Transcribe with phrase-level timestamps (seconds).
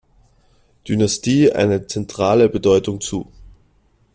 [0.87, 3.31] Dynastie eine zentrale Bedeutung zu.